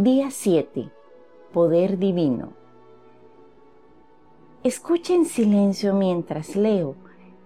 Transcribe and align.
Día 0.00 0.30
7. 0.30 0.92
Poder 1.52 1.98
Divino. 1.98 2.52
Escucha 4.62 5.12
en 5.12 5.24
silencio 5.24 5.92
mientras 5.92 6.54
leo 6.54 6.94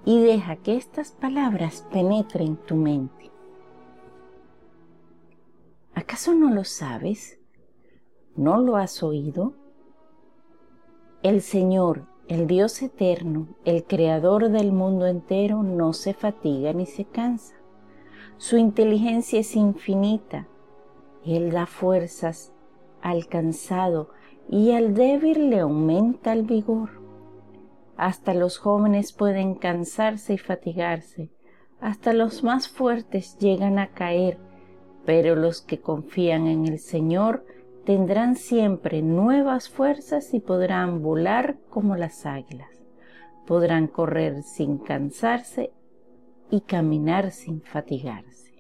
y 0.05 0.21
deja 0.21 0.57
que 0.57 0.77
estas 0.77 1.13
palabras 1.13 1.89
penetren 1.91 2.57
tu 2.57 2.77
mente. 2.77 3.31
¿Acaso 5.95 6.35
no 6.35 6.51
lo 6.51 6.65
sabes? 6.65 7.41
¿No 8.37 8.61
lo 8.61 8.77
has 8.77 9.03
oído? 9.03 9.55
El 11.23 11.41
Señor, 11.41 12.05
el 12.29 12.47
Dios 12.47 12.83
eterno, 12.83 13.49
el 13.65 13.85
Creador 13.85 14.51
del 14.51 14.73
mundo 14.73 15.07
entero, 15.07 15.63
no 15.63 15.95
se 15.95 16.13
fatiga 16.13 16.75
ni 16.75 16.85
se 16.85 17.07
cansa. 17.07 17.55
Su 18.37 18.59
inteligencia 18.59 19.41
es 19.41 19.57
infinita 19.57 20.49
él 21.25 21.51
da 21.51 21.67
fuerzas 21.67 22.53
al 23.01 23.27
cansado 23.27 24.11
y 24.49 24.73
al 24.73 24.95
débil 24.95 25.51
le 25.51 25.61
aumenta 25.61 26.33
el 26.33 26.43
vigor. 26.43 26.91
Hasta 27.97 28.35
los 28.35 28.59
jóvenes 28.59 29.13
pueden 29.13 29.55
cansarse 29.55 30.35
y 30.35 30.39
fatigarse, 30.39 31.31
hasta 31.81 32.13
los 32.13 32.43
más 32.43 32.69
fuertes 32.69 33.39
llegan 33.39 33.79
a 33.79 33.89
caer, 33.89 34.39
pero 35.05 35.35
los 35.35 35.63
que 35.63 35.81
confían 35.81 36.47
en 36.47 36.67
el 36.67 36.79
Señor 36.79 37.45
tendrán 37.85 38.37
siempre 38.37 39.03
nuevas 39.03 39.69
fuerzas 39.69 40.33
y 40.35 40.41
podrán 40.41 41.03
volar 41.03 41.59
como 41.69 41.97
las 41.97 42.25
águilas. 42.27 42.71
Podrán 43.47 43.89
correr 43.89 44.43
sin 44.45 44.79
cansarse 44.79 45.73
y 46.51 46.61
caminar 46.61 47.33
sin 47.33 47.61
fatigarse. 47.61 48.53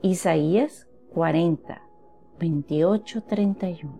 Isaías 0.00 0.85
40, 1.16 1.80
28, 2.38 3.22
31. 3.22 3.90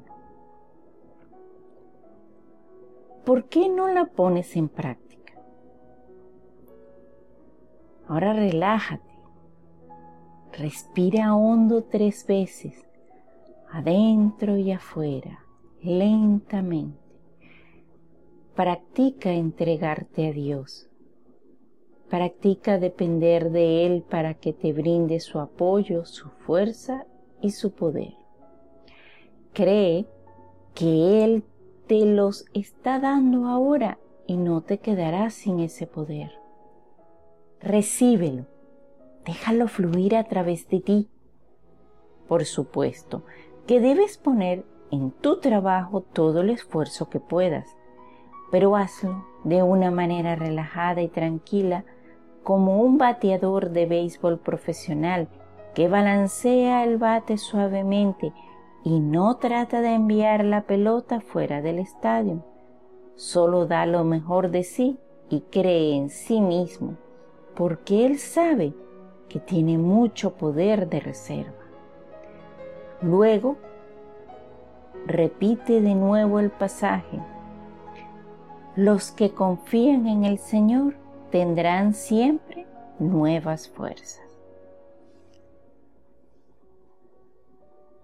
¿Por 3.24 3.48
qué 3.48 3.70
no 3.70 3.88
la 3.88 4.04
pones 4.04 4.54
en 4.54 4.68
práctica? 4.68 5.32
Ahora 8.06 8.34
relájate. 8.34 9.14
Respira 10.58 11.34
hondo 11.34 11.84
tres 11.84 12.26
veces, 12.26 12.86
adentro 13.72 14.58
y 14.58 14.72
afuera, 14.72 15.40
lentamente. 15.80 17.00
Practica 18.54 19.32
entregarte 19.32 20.28
a 20.28 20.32
Dios. 20.32 20.90
Practica 22.08 22.78
depender 22.78 23.50
de 23.50 23.84
Él 23.86 24.02
para 24.08 24.34
que 24.34 24.52
te 24.52 24.72
brinde 24.72 25.20
su 25.20 25.40
apoyo, 25.40 26.04
su 26.04 26.28
fuerza 26.30 27.06
y 27.40 27.50
su 27.50 27.72
poder. 27.72 28.14
Cree 29.52 30.06
que 30.74 31.24
Él 31.24 31.44
te 31.86 32.04
los 32.04 32.44
está 32.52 33.00
dando 33.00 33.46
ahora 33.46 33.98
y 34.26 34.36
no 34.36 34.60
te 34.60 34.78
quedarás 34.78 35.34
sin 35.34 35.60
ese 35.60 35.86
poder. 35.86 36.32
Recíbelo, 37.60 38.46
déjalo 39.24 39.66
fluir 39.66 40.16
a 40.16 40.24
través 40.24 40.68
de 40.68 40.80
ti. 40.80 41.08
Por 42.28 42.44
supuesto 42.44 43.24
que 43.66 43.80
debes 43.80 44.18
poner 44.18 44.64
en 44.90 45.10
tu 45.10 45.40
trabajo 45.40 46.00
todo 46.02 46.42
el 46.42 46.50
esfuerzo 46.50 47.08
que 47.08 47.20
puedas, 47.20 47.76
pero 48.50 48.76
hazlo 48.76 49.26
de 49.44 49.62
una 49.62 49.90
manera 49.90 50.36
relajada 50.36 51.02
y 51.02 51.08
tranquila 51.08 51.84
como 52.46 52.80
un 52.80 52.96
bateador 52.96 53.70
de 53.70 53.86
béisbol 53.86 54.38
profesional 54.38 55.26
que 55.74 55.88
balancea 55.88 56.84
el 56.84 56.96
bate 56.96 57.38
suavemente 57.38 58.32
y 58.84 59.00
no 59.00 59.38
trata 59.38 59.80
de 59.80 59.94
enviar 59.94 60.44
la 60.44 60.62
pelota 60.62 61.20
fuera 61.20 61.60
del 61.60 61.80
estadio. 61.80 62.44
Solo 63.16 63.66
da 63.66 63.84
lo 63.84 64.04
mejor 64.04 64.52
de 64.52 64.62
sí 64.62 64.96
y 65.28 65.40
cree 65.40 65.96
en 65.96 66.08
sí 66.08 66.40
mismo, 66.40 66.94
porque 67.56 68.06
él 68.06 68.20
sabe 68.20 68.74
que 69.28 69.40
tiene 69.40 69.76
mucho 69.76 70.36
poder 70.36 70.88
de 70.88 71.00
reserva. 71.00 71.64
Luego, 73.02 73.56
repite 75.04 75.80
de 75.80 75.96
nuevo 75.96 76.38
el 76.38 76.52
pasaje. 76.52 77.18
Los 78.76 79.10
que 79.10 79.30
confían 79.30 80.06
en 80.06 80.24
el 80.24 80.38
Señor 80.38 80.94
tendrán 81.36 81.92
siempre 81.92 82.64
nuevas 82.98 83.68
fuerzas. 83.68 84.22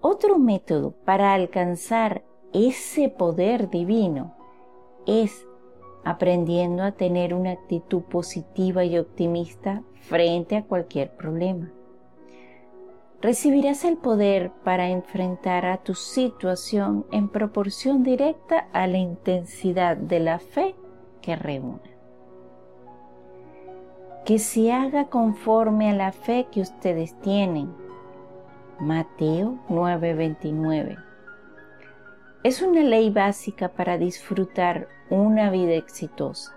Otro 0.02 0.38
método 0.38 0.90
para 1.06 1.32
alcanzar 1.32 2.24
ese 2.52 3.08
poder 3.08 3.70
divino 3.70 4.34
es 5.06 5.46
aprendiendo 6.04 6.82
a 6.82 6.92
tener 6.92 7.32
una 7.32 7.52
actitud 7.52 8.02
positiva 8.02 8.84
y 8.84 8.98
optimista 8.98 9.82
frente 9.94 10.56
a 10.56 10.64
cualquier 10.64 11.16
problema. 11.16 11.72
Recibirás 13.22 13.86
el 13.86 13.96
poder 13.96 14.50
para 14.62 14.90
enfrentar 14.90 15.64
a 15.64 15.78
tu 15.78 15.94
situación 15.94 17.06
en 17.10 17.30
proporción 17.30 18.02
directa 18.02 18.68
a 18.74 18.86
la 18.86 18.98
intensidad 18.98 19.96
de 19.96 20.20
la 20.20 20.38
fe 20.38 20.74
que 21.22 21.34
reúne 21.34 21.91
que 24.24 24.38
se 24.38 24.72
haga 24.72 25.06
conforme 25.06 25.90
a 25.90 25.94
la 25.94 26.12
fe 26.12 26.46
que 26.52 26.60
ustedes 26.60 27.14
tienen. 27.20 27.74
Mateo 28.78 29.58
9:29. 29.68 30.96
Es 32.44 32.62
una 32.62 32.82
ley 32.82 33.10
básica 33.10 33.68
para 33.68 33.98
disfrutar 33.98 34.88
una 35.10 35.50
vida 35.50 35.74
exitosa. 35.74 36.56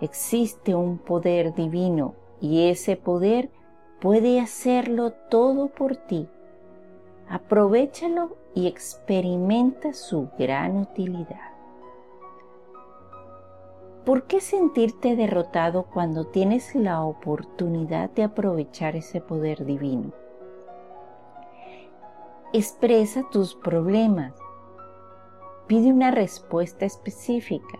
Existe 0.00 0.74
un 0.74 0.98
poder 0.98 1.54
divino 1.54 2.14
y 2.40 2.68
ese 2.68 2.96
poder 2.96 3.50
puede 4.00 4.40
hacerlo 4.40 5.12
todo 5.30 5.68
por 5.68 5.96
ti. 5.96 6.28
Aprovechalo 7.28 8.36
y 8.54 8.66
experimenta 8.66 9.92
su 9.92 10.28
gran 10.38 10.76
utilidad. 10.76 11.53
¿Por 14.04 14.24
qué 14.24 14.42
sentirte 14.42 15.16
derrotado 15.16 15.84
cuando 15.84 16.26
tienes 16.26 16.74
la 16.74 17.02
oportunidad 17.02 18.10
de 18.10 18.24
aprovechar 18.24 18.96
ese 18.96 19.22
poder 19.22 19.64
divino? 19.64 20.12
Expresa 22.52 23.24
tus 23.32 23.54
problemas. 23.54 24.34
Pide 25.66 25.90
una 25.90 26.10
respuesta 26.10 26.84
específica. 26.84 27.78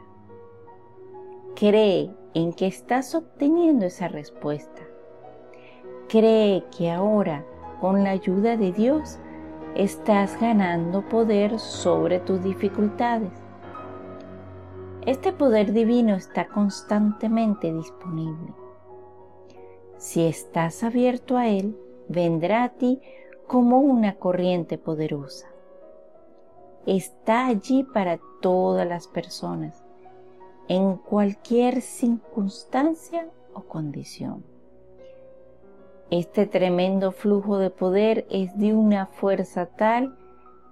Cree 1.56 2.10
en 2.32 2.54
que 2.54 2.68
estás 2.68 3.14
obteniendo 3.14 3.84
esa 3.84 4.08
respuesta. 4.08 4.80
Cree 6.08 6.64
que 6.74 6.90
ahora, 6.90 7.44
con 7.82 8.02
la 8.02 8.10
ayuda 8.10 8.56
de 8.56 8.72
Dios, 8.72 9.18
estás 9.74 10.40
ganando 10.40 11.06
poder 11.06 11.58
sobre 11.58 12.18
tus 12.20 12.42
dificultades 12.42 13.43
este 15.06 15.34
poder 15.34 15.72
divino 15.72 16.14
está 16.14 16.48
constantemente 16.48 17.72
disponible. 17.72 18.54
Si 19.98 20.26
estás 20.26 20.82
abierto 20.82 21.36
a 21.36 21.48
Él, 21.48 21.76
vendrá 22.08 22.64
a 22.64 22.68
ti 22.70 23.00
como 23.46 23.80
una 23.80 24.16
corriente 24.16 24.78
poderosa. 24.78 25.48
Está 26.86 27.46
allí 27.46 27.84
para 27.84 28.18
todas 28.40 28.86
las 28.86 29.06
personas, 29.06 29.84
en 30.68 30.96
cualquier 30.96 31.82
circunstancia 31.82 33.28
o 33.52 33.60
condición. 33.62 34.42
Este 36.10 36.46
tremendo 36.46 37.12
flujo 37.12 37.58
de 37.58 37.70
poder 37.70 38.26
es 38.30 38.56
de 38.58 38.72
una 38.74 39.06
fuerza 39.06 39.66
tal 39.66 40.16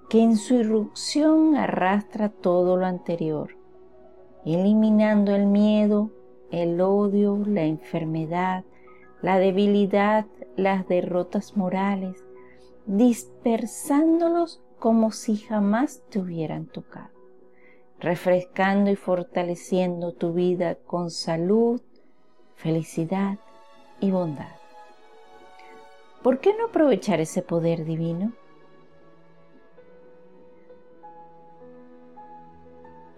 que 0.09 0.23
en 0.23 0.37
su 0.37 0.55
irrupción 0.55 1.57
arrastra 1.57 2.31
todo 2.31 2.77
lo 2.77 2.87
anterior 2.87 3.62
eliminando 4.45 5.35
el 5.35 5.47
miedo, 5.47 6.11
el 6.51 6.81
odio, 6.81 7.43
la 7.47 7.63
enfermedad, 7.63 8.65
la 9.23 9.39
debilidad, 9.39 10.27
las 10.57 10.87
derrotas 10.89 11.57
morales, 11.57 12.23
dispersándolos 12.87 14.61
como 14.79 15.13
si 15.13 15.37
jamás 15.37 16.03
te 16.11 16.19
hubieran 16.19 16.67
tocado, 16.67 17.11
refrescando 18.01 18.91
y 18.91 18.97
fortaleciendo 18.97 20.13
tu 20.13 20.33
vida 20.33 20.75
con 20.75 21.11
salud, 21.11 21.81
felicidad 22.57 23.39
y 24.01 24.11
bondad. 24.11 24.57
¿Por 26.23 26.41
qué 26.41 26.55
no 26.57 26.67
aprovechar 26.67 27.21
ese 27.21 27.43
poder 27.43 27.85
divino? 27.85 28.33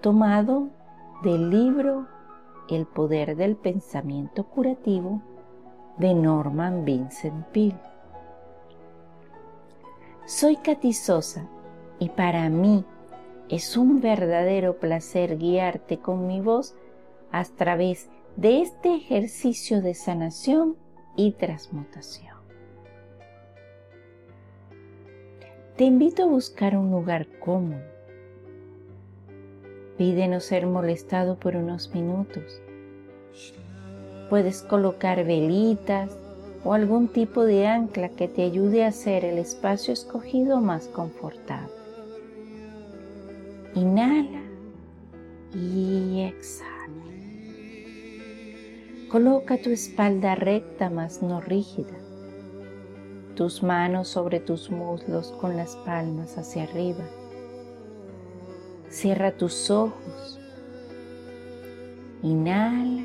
Tomado 0.01 0.69
del 1.25 1.49
libro 1.49 2.07
El 2.69 2.85
poder 2.85 3.35
del 3.35 3.57
pensamiento 3.57 4.45
curativo 4.45 5.23
de 5.97 6.13
Norman 6.13 6.85
Vincent 6.85 7.47
Peale. 7.47 7.81
Soy 10.27 10.57
Catizosa 10.57 11.49
y 11.99 12.11
para 12.11 12.51
mí 12.51 12.85
es 13.49 13.79
un 13.79 14.03
verdadero 14.03 14.79
placer 14.79 15.39
guiarte 15.39 15.99
con 15.99 16.27
mi 16.27 16.43
voz 16.43 16.75
a 17.33 17.43
través 17.45 18.11
de 18.37 18.61
este 18.61 18.95
ejercicio 18.95 19.81
de 19.81 19.95
sanación 19.95 20.77
y 21.17 21.33
transmutación. 21.33 22.37
Te 25.77 25.85
invito 25.85 26.25
a 26.25 26.27
buscar 26.27 26.77
un 26.77 26.91
lugar 26.91 27.27
cómodo. 27.39 27.94
Pide 29.97 30.27
no 30.27 30.41
ser 30.41 30.67
molestado 30.67 31.37
por 31.37 31.55
unos 31.55 31.95
minutos. 31.95 32.61
Puedes 34.29 34.63
colocar 34.63 35.25
velitas 35.25 36.11
o 36.65 36.73
algún 36.73 37.09
tipo 37.09 37.45
de 37.45 37.67
ancla 37.67 38.09
que 38.09 38.27
te 38.27 38.43
ayude 38.43 38.85
a 38.85 38.89
hacer 38.89 39.25
el 39.25 39.39
espacio 39.39 39.93
escogido 39.93 40.61
más 40.61 40.89
confortable. 40.89 41.73
Inhala 43.75 44.43
y 45.55 46.23
exhala. 46.23 46.75
Coloca 49.11 49.59
tu 49.59 49.71
espalda 49.71 50.35
recta 50.35 50.91
más 50.91 51.23
no 51.23 51.41
rígida. 51.41 51.95
Tus 53.37 53.63
manos 53.63 54.09
sobre 54.09 54.41
tus 54.41 54.71
muslos 54.71 55.33
con 55.41 55.57
las 55.57 55.77
palmas 55.77 56.37
hacia 56.39 56.65
arriba. 56.65 57.05
Cierra 58.95 59.33
tus 59.33 59.71
ojos. 59.71 60.39
Inhala. 62.23 63.03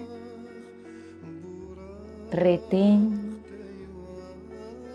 Retén 2.32 3.30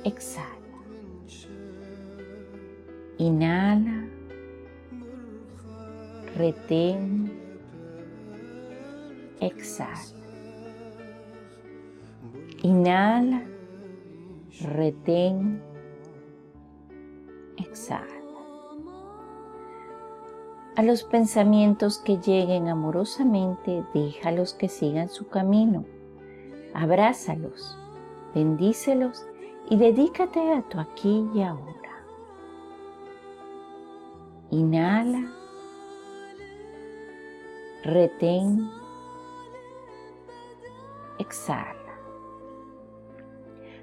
exhala. 0.05 0.79
Inhala, 3.19 4.07
retén, 6.37 7.33
exhala. 9.41 9.97
Inhala, 12.63 13.43
retén, 14.61 15.61
exhala. 17.57 18.14
A 20.77 20.83
los 20.83 21.05
pensamientos 21.05 21.99
que 21.99 22.17
lleguen 22.17 22.67
amorosamente, 22.67 23.85
déjalos 23.95 24.55
que 24.55 24.69
sigan 24.69 25.09
su 25.09 25.29
camino. 25.29 25.85
Abrázalos, 26.75 27.79
bendícelos 28.35 29.25
y 29.71 29.77
dedícate 29.77 30.53
a 30.53 30.63
tu 30.63 30.81
aquí 30.81 31.31
y 31.33 31.43
ahora. 31.43 32.05
Inhala, 34.51 35.33
retén, 37.85 38.69
exhala. 41.21 41.77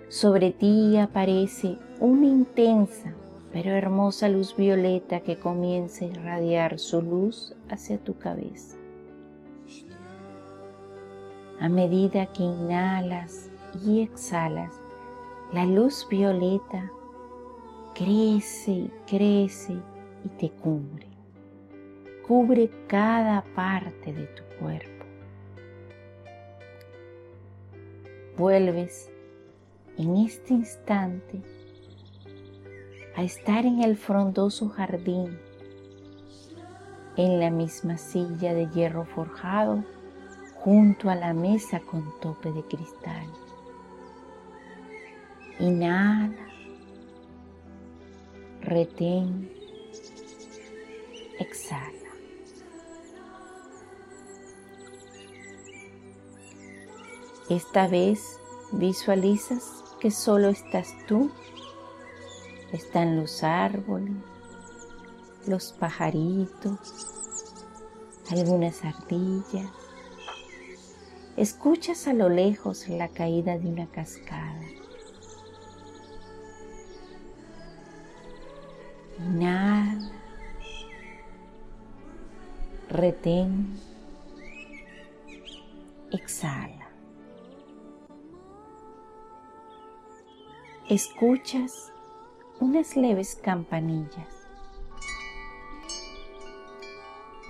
Sobre 0.10 0.52
ti 0.52 0.98
aparece 0.98 1.78
una 2.02 2.26
intensa 2.26 3.16
pero 3.52 3.72
hermosa 3.72 4.30
luz 4.30 4.56
violeta 4.56 5.20
que 5.20 5.38
comienza 5.38 6.06
a 6.06 6.08
irradiar 6.08 6.80
su 6.80 7.02
luz 7.02 7.54
hacia 7.70 7.98
tu 7.98 8.18
cabeza. 8.18 8.78
A 11.60 11.70
medida 11.70 12.26
que 12.28 12.44
inhalas 12.44 13.52
y 13.86 14.02
exhalas, 14.02 14.82
la 15.54 15.66
luz 15.66 16.08
violeta 16.10 16.90
crece 17.94 18.72
y 18.72 18.92
crece 19.06 19.78
y 20.26 20.30
te 20.40 20.50
cubre. 20.50 21.08
Cubre 22.28 22.70
cada 22.88 23.44
parte 23.54 24.14
de 24.14 24.26
tu 24.28 24.44
cuerpo. 24.60 25.06
Vuelves 28.38 29.12
en 29.98 30.16
este 30.18 30.54
instante 30.54 31.42
a 33.16 33.24
estar 33.24 33.66
en 33.66 33.84
el 33.84 33.98
frondoso 33.98 34.70
jardín, 34.70 35.38
en 37.18 37.40
la 37.40 37.50
misma 37.50 37.98
silla 37.98 38.54
de 38.54 38.70
hierro 38.70 39.06
forjado, 39.06 39.84
junto 40.56 41.10
a 41.10 41.16
la 41.16 41.34
mesa 41.34 41.80
con 41.80 42.06
tope 42.20 42.52
de 42.52 42.64
cristal. 42.64 43.28
Inhala, 45.60 46.48
retén, 48.62 49.52
exhala. 51.40 51.92
Esta 57.50 57.88
vez 57.88 58.40
visualizas 58.72 59.84
que 60.00 60.10
solo 60.10 60.48
estás 60.50 60.96
tú, 61.08 61.30
están 62.72 63.18
los 63.18 63.44
árboles, 63.44 64.16
los 65.48 65.74
pajaritos, 65.74 66.80
algunas 68.30 68.84
ardillas. 68.86 69.72
Escuchas 71.38 72.08
a 72.08 72.14
lo 72.14 72.30
lejos 72.30 72.88
la 72.88 73.08
caída 73.08 73.58
de 73.58 73.68
una 73.68 73.88
cascada. 73.88 74.62
Inhala. 79.20 80.12
Retén. 82.90 83.80
Exhala. 86.12 86.90
Escuchas 90.90 91.91
unas 92.62 92.96
leves 92.96 93.36
campanillas 93.36 94.30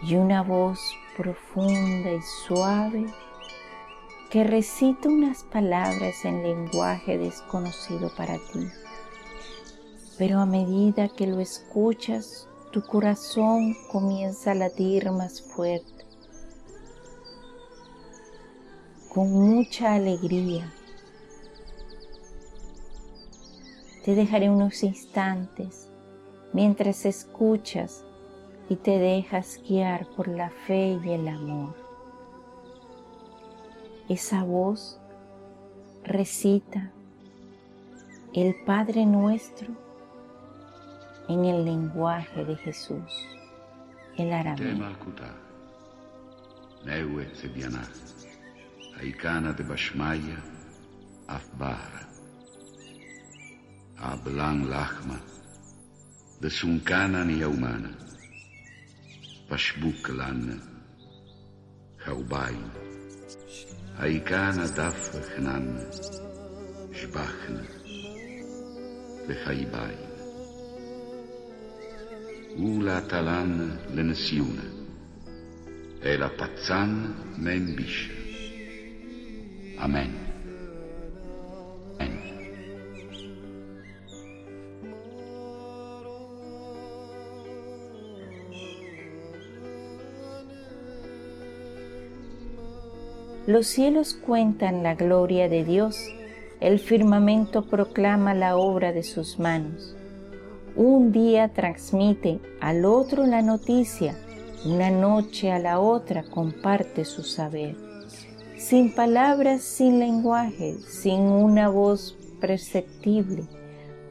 y 0.01 0.15
una 0.15 0.41
voz 0.41 0.79
profunda 1.15 2.11
y 2.11 2.21
suave 2.47 3.05
que 4.31 4.43
recita 4.43 5.07
unas 5.09 5.43
palabras 5.43 6.25
en 6.25 6.41
lenguaje 6.41 7.19
desconocido 7.19 8.09
para 8.17 8.39
ti 8.51 8.67
pero 10.21 10.39
a 10.39 10.45
medida 10.45 11.09
que 11.09 11.25
lo 11.25 11.39
escuchas, 11.39 12.47
tu 12.71 12.83
corazón 12.83 13.75
comienza 13.91 14.51
a 14.51 14.53
latir 14.53 15.09
más 15.09 15.41
fuerte, 15.41 16.05
con 19.09 19.31
mucha 19.31 19.95
alegría. 19.95 20.71
Te 24.03 24.15
dejaré 24.15 24.49
unos 24.49 24.83
instantes 24.83 25.89
mientras 26.53 27.05
escuchas 27.05 28.03
y 28.69 28.75
te 28.75 28.97
dejas 28.97 29.59
guiar 29.67 30.07
por 30.15 30.27
la 30.27 30.49
fe 30.49 30.99
y 31.03 31.11
el 31.11 31.27
amor. 31.27 31.75
Esa 34.09 34.43
voz 34.43 34.99
recita 36.03 36.91
el 38.33 38.55
Padre 38.65 39.05
nuestro 39.05 39.67
en 41.27 41.45
el 41.45 41.63
lenguaje 41.63 42.43
de 42.43 42.55
Jesús, 42.55 43.27
el 44.17 44.33
arameo. 44.33 44.67
De 44.67 44.75
Ablan 54.01 54.65
Lachma, 54.67 55.19
de 56.41 56.49
Sunkana 56.49 57.23
ni 57.23 57.43
Aumana, 57.43 57.89
Pashbuk 59.47 60.09
Lanna, 60.09 60.57
Haubain, 62.05 62.65
Aikana 63.99 64.67
Daf 64.75 65.13
Hnan, 65.37 65.85
Shbachna, 66.91 67.63
Lehaibain. 69.27 70.09
Ula 72.57 73.01
Talan 73.07 73.77
Lenesiuna, 73.93 74.65
Ela 76.01 76.29
Pazzan 76.29 77.13
Membish. 77.37 78.09
Amen. 79.77 80.30
Los 93.47 93.65
cielos 93.65 94.13
cuentan 94.13 94.83
la 94.83 94.93
gloria 94.93 95.49
de 95.49 95.63
Dios, 95.63 95.97
el 96.59 96.77
firmamento 96.77 97.65
proclama 97.65 98.35
la 98.35 98.55
obra 98.55 98.93
de 98.93 99.01
sus 99.01 99.39
manos 99.39 99.95
Un 100.75 101.11
día 101.11 101.47
transmite 101.49 102.39
al 102.59 102.85
otro 102.85 103.25
la 103.25 103.41
noticia, 103.41 104.15
una 104.63 104.91
noche 104.91 105.51
a 105.51 105.57
la 105.57 105.79
otra 105.79 106.21
comparte 106.21 107.03
su 107.03 107.23
saber. 107.23 107.75
Sin 108.57 108.93
palabras, 108.93 109.63
sin 109.63 109.97
lenguaje, 109.97 110.75
sin 110.87 111.21
una 111.21 111.67
voz 111.67 112.15
perceptible, 112.39 113.45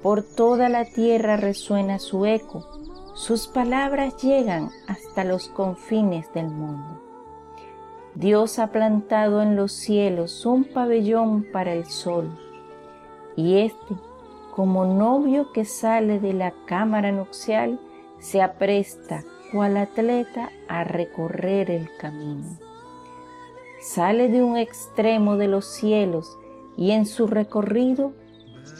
por 0.03 0.25
toda 0.25 0.69
la 0.69 0.85
tierra 0.87 1.37
resuena 1.37 2.01
su 2.01 2.27
eco, 2.27 2.67
sus 3.15 3.47
palabras 3.47 4.21
llegan 4.21 4.71
hasta 4.89 5.23
los 5.23 5.47
confines 5.49 6.33
del 6.33 6.49
mundo. 6.49 7.10
Dios 8.21 8.59
ha 8.59 8.67
plantado 8.67 9.41
en 9.41 9.57
los 9.57 9.73
cielos 9.73 10.45
un 10.45 10.65
pabellón 10.65 11.43
para 11.43 11.73
el 11.73 11.87
sol, 11.87 12.29
y 13.35 13.61
éste 13.61 13.95
como 14.55 14.85
novio 14.85 15.53
que 15.53 15.65
sale 15.65 16.21
de 16.21 16.35
la 16.35 16.53
cámara 16.67 17.13
nupcial, 17.13 17.81
se 18.19 18.43
apresta 18.43 19.25
cual 19.51 19.79
atleta 19.79 20.51
a 20.69 20.85
recorrer 20.85 21.71
el 21.71 21.89
camino. 21.97 22.59
Sale 23.81 24.29
de 24.29 24.43
un 24.43 24.59
extremo 24.59 25.39
de 25.39 25.49
los 25.49 25.65
cielos 25.65 26.37
y 26.77 26.91
en 26.91 27.07
su 27.07 27.27
recorrido 27.27 28.13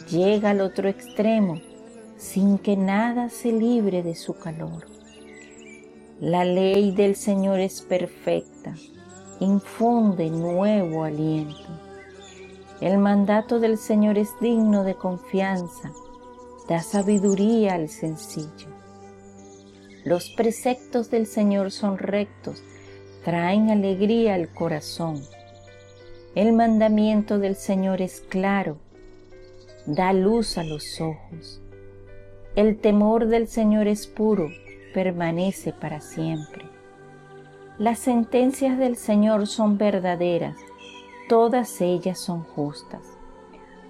llega 0.07 0.51
al 0.51 0.61
otro 0.61 0.87
extremo 0.87 1.59
sin 2.15 2.59
que 2.59 2.77
nada 2.77 3.29
se 3.29 3.51
libre 3.51 4.03
de 4.03 4.13
su 4.13 4.37
calor. 4.37 4.85
La 6.19 6.45
ley 6.45 6.91
del 6.91 7.15
Señor 7.15 7.59
es 7.59 7.81
perfecta, 7.81 8.75
infunde 9.41 10.29
nuevo 10.29 11.03
aliento 11.03 11.91
el 12.81 12.97
mandato 12.97 13.59
del 13.59 13.77
Señor 13.77 14.17
es 14.17 14.39
digno 14.39 14.83
de 14.83 14.95
confianza, 14.95 15.91
da 16.67 16.81
sabiduría 16.81 17.75
al 17.75 17.89
sencillo. 17.89 18.69
Los 20.03 20.31
preceptos 20.31 21.11
del 21.11 21.27
Señor 21.27 21.69
son 21.69 21.99
rectos, 21.99 22.63
traen 23.23 23.69
alegría 23.69 24.33
al 24.33 24.51
corazón. 24.51 25.21
El 26.33 26.53
mandamiento 26.53 27.37
del 27.37 27.55
Señor 27.55 28.01
es 28.01 28.21
claro, 28.21 28.77
da 29.85 30.11
luz 30.11 30.57
a 30.57 30.63
los 30.63 30.99
ojos. 30.99 31.61
El 32.55 32.79
temor 32.79 33.27
del 33.27 33.47
Señor 33.47 33.87
es 33.87 34.07
puro, 34.07 34.49
permanece 34.95 35.71
para 35.71 36.01
siempre. 36.01 36.65
Las 37.81 37.97
sentencias 37.97 38.77
del 38.77 38.95
Señor 38.95 39.47
son 39.47 39.79
verdaderas, 39.79 40.55
todas 41.27 41.81
ellas 41.81 42.19
son 42.19 42.43
justas. 42.43 43.01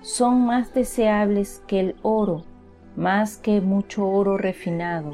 Son 0.01 0.45
más 0.45 0.73
deseables 0.73 1.61
que 1.67 1.81
el 1.81 1.95
oro, 2.01 2.45
más 2.95 3.35
que 3.35 3.59
mucho 3.59 4.07
oro 4.07 4.37
refinado. 4.37 5.11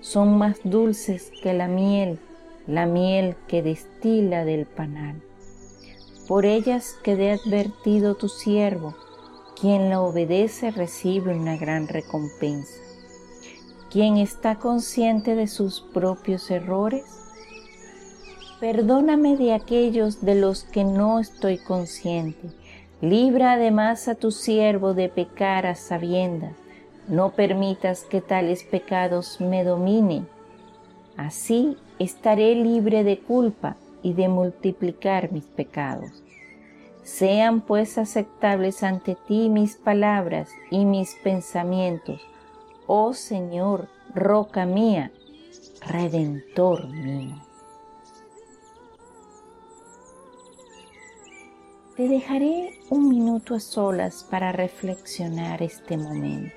Son 0.00 0.38
más 0.38 0.60
dulces 0.62 1.32
que 1.42 1.54
la 1.54 1.66
miel, 1.66 2.20
la 2.68 2.86
miel 2.86 3.34
que 3.48 3.64
destila 3.64 4.44
del 4.44 4.64
panal. 4.64 5.20
Por 6.28 6.46
ellas 6.46 6.94
quedé 7.02 7.32
advertido 7.32 8.14
tu 8.14 8.28
siervo, 8.28 8.94
quien 9.60 9.90
la 9.90 10.00
obedece 10.00 10.70
recibe 10.70 11.34
una 11.34 11.56
gran 11.56 11.88
recompensa. 11.88 12.78
Quien 13.90 14.18
está 14.18 14.54
consciente 14.60 15.34
de 15.34 15.48
sus 15.48 15.80
propios 15.80 16.48
errores, 16.52 17.19
Perdóname 18.60 19.38
de 19.38 19.54
aquellos 19.54 20.20
de 20.20 20.34
los 20.34 20.64
que 20.64 20.84
no 20.84 21.18
estoy 21.18 21.56
consciente. 21.56 22.50
Libra 23.00 23.52
además 23.52 24.06
a 24.06 24.14
tu 24.14 24.30
siervo 24.30 24.92
de 24.92 25.08
pecar 25.08 25.64
a 25.64 25.74
sabiendas. 25.74 26.52
No 27.08 27.30
permitas 27.30 28.04
que 28.04 28.20
tales 28.20 28.62
pecados 28.62 29.40
me 29.40 29.64
dominen. 29.64 30.28
Así 31.16 31.78
estaré 31.98 32.54
libre 32.54 33.02
de 33.02 33.18
culpa 33.18 33.76
y 34.02 34.12
de 34.12 34.28
multiplicar 34.28 35.32
mis 35.32 35.44
pecados. 35.44 36.22
Sean 37.02 37.62
pues 37.62 37.96
aceptables 37.96 38.82
ante 38.82 39.16
ti 39.26 39.48
mis 39.48 39.76
palabras 39.76 40.50
y 40.70 40.84
mis 40.84 41.14
pensamientos, 41.24 42.20
oh 42.86 43.14
Señor, 43.14 43.88
roca 44.14 44.66
mía, 44.66 45.10
redentor 45.80 46.86
mío. 46.88 47.49
Te 52.00 52.08
dejaré 52.08 52.80
un 52.88 53.10
minuto 53.10 53.54
a 53.54 53.60
solas 53.60 54.26
para 54.30 54.52
reflexionar 54.52 55.62
este 55.62 55.98
momento. 55.98 56.56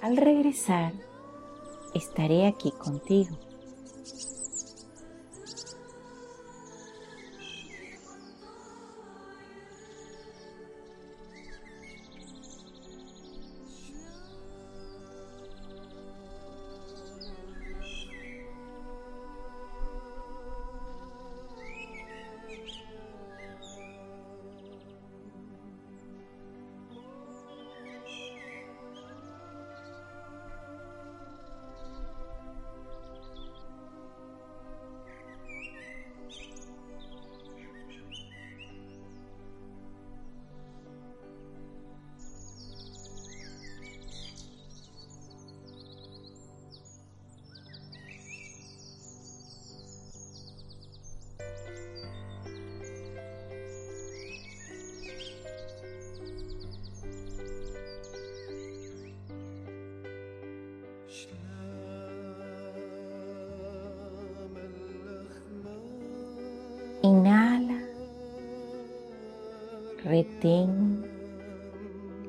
Al 0.00 0.16
regresar, 0.16 0.92
estaré 1.94 2.48
aquí 2.48 2.72
contigo. 2.72 3.38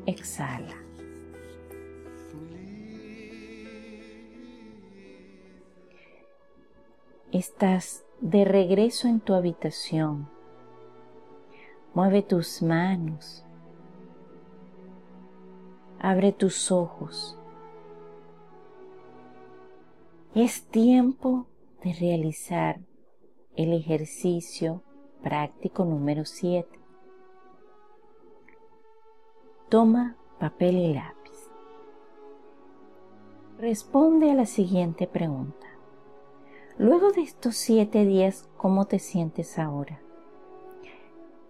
Exhala. 0.06 0.78
Estás 7.32 8.06
de 8.22 8.46
regreso 8.46 9.08
en 9.08 9.20
tu 9.20 9.34
habitación. 9.34 10.30
Mueve 11.96 12.22
tus 12.22 12.62
manos. 12.62 13.44
Abre 16.00 16.32
tus 16.32 16.72
ojos. 16.72 17.38
Es 20.36 20.64
tiempo 20.68 21.48
de 21.84 21.94
realizar 21.94 22.80
el 23.56 23.74
ejercicio 23.74 24.84
práctico 25.24 25.86
número 25.86 26.26
7. 26.26 26.83
Toma 29.74 30.16
papel 30.38 30.76
y 30.76 30.94
lápiz. 30.94 31.50
Responde 33.58 34.30
a 34.30 34.36
la 34.36 34.46
siguiente 34.46 35.08
pregunta. 35.08 35.66
Luego 36.78 37.12
de 37.12 37.22
estos 37.22 37.56
siete 37.56 38.06
días, 38.06 38.48
¿cómo 38.56 38.86
te 38.86 39.00
sientes 39.00 39.58
ahora? 39.58 40.00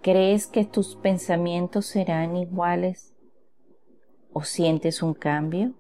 ¿Crees 0.02 0.48
que 0.48 0.64
tus 0.64 0.96
pensamientos 0.96 1.86
serán 1.86 2.38
iguales 2.38 3.14
o 4.32 4.44
sientes 4.44 5.04
un 5.04 5.16
cambio? 5.16 5.74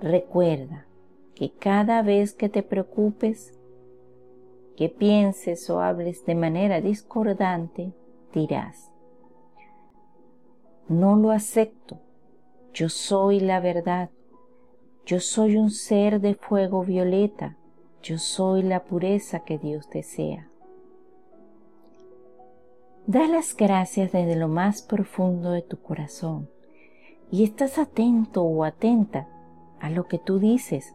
Recuerda, 0.00 0.86
que 1.34 1.50
cada 1.50 2.02
vez 2.02 2.32
que 2.32 2.48
te 2.48 2.62
preocupes, 2.62 3.58
que 4.76 4.88
pienses 4.88 5.68
o 5.68 5.80
hables 5.80 6.24
de 6.26 6.36
manera 6.36 6.80
discordante, 6.80 7.92
dirás, 8.32 8.92
no 10.88 11.16
lo 11.16 11.30
acepto, 11.30 11.98
yo 12.72 12.88
soy 12.88 13.40
la 13.40 13.60
verdad, 13.60 14.10
yo 15.04 15.20
soy 15.20 15.56
un 15.56 15.70
ser 15.70 16.20
de 16.20 16.34
fuego 16.34 16.84
violeta, 16.84 17.56
yo 18.02 18.18
soy 18.18 18.62
la 18.62 18.84
pureza 18.84 19.40
que 19.40 19.58
Dios 19.58 19.88
desea. 19.90 20.48
Da 23.06 23.26
las 23.26 23.56
gracias 23.56 24.12
desde 24.12 24.36
lo 24.36 24.48
más 24.48 24.82
profundo 24.82 25.52
de 25.52 25.62
tu 25.62 25.78
corazón 25.78 26.48
y 27.30 27.44
estás 27.44 27.78
atento 27.78 28.42
o 28.42 28.64
atenta 28.64 29.28
a 29.80 29.90
lo 29.90 30.06
que 30.08 30.18
tú 30.18 30.38
dices. 30.38 30.94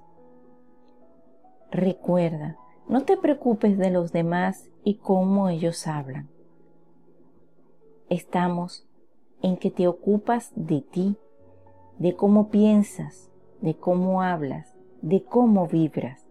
Recuerda, 1.72 2.58
no 2.88 3.04
te 3.04 3.18
preocupes 3.18 3.78
de 3.78 3.90
los 3.90 4.12
demás 4.12 4.70
y 4.84 4.96
cómo 4.96 5.50
ellos 5.50 5.88
hablan. 5.88 6.30
Estamos 8.10 8.86
en 9.44 9.58
que 9.58 9.70
te 9.70 9.88
ocupas 9.88 10.52
de 10.56 10.82
ti, 10.82 11.18
de 12.00 12.16
cómo 12.16 12.50
piensas, 12.50 13.30
de 13.62 13.76
cómo 13.76 14.24
hablas, 14.24 14.74
de 15.02 15.24
cómo 15.24 15.68
vibras. 15.68 16.26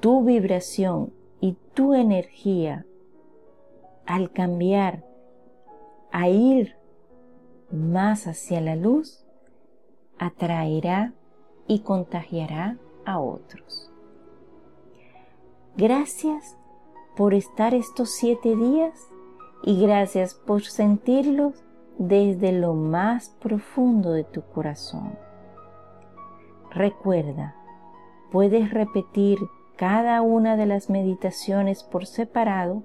Tu 0.00 0.24
vibración 0.24 1.12
y 1.40 1.56
tu 1.74 1.94
energía 1.94 2.86
al 4.06 4.32
cambiar 4.32 5.04
a 6.10 6.28
ir 6.28 6.76
más 7.70 8.26
hacia 8.26 8.60
la 8.60 8.76
luz, 8.76 9.24
atraerá 10.18 11.12
y 11.66 11.80
contagiará 11.80 12.78
a 13.04 13.20
otros. 13.20 13.90
Gracias 15.76 16.56
por 17.16 17.34
estar 17.34 17.74
estos 17.74 18.10
siete 18.12 18.56
días 18.56 19.10
y 19.62 19.80
gracias 19.80 20.34
por 20.34 20.62
sentirlos 20.62 21.64
desde 21.98 22.52
lo 22.52 22.74
más 22.74 23.30
profundo 23.40 24.12
de 24.12 24.24
tu 24.24 24.42
corazón. 24.42 25.18
Recuerda, 26.70 27.56
puedes 28.30 28.70
repetir 28.70 29.38
cada 29.76 30.22
una 30.22 30.56
de 30.56 30.66
las 30.66 30.90
meditaciones 30.90 31.82
por 31.82 32.06
separado 32.06 32.82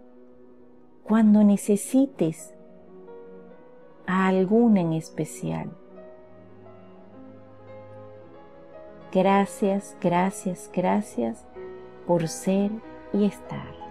cuando 1.03 1.43
necesites 1.43 2.53
a 4.07 4.27
alguna 4.27 4.81
en 4.81 4.93
especial. 4.93 5.71
Gracias, 9.11 9.97
gracias, 10.01 10.71
gracias 10.73 11.45
por 12.07 12.27
ser 12.29 12.71
y 13.13 13.25
estar. 13.25 13.90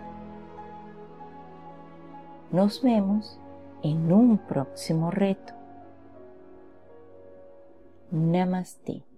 Nos 2.53 2.83
vemos 2.83 3.39
en 3.83 4.13
un 4.13 4.39
próximo 4.39 5.11
reto. 5.11 5.53
Namaste. 8.11 9.10